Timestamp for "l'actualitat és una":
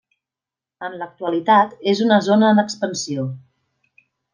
1.01-2.21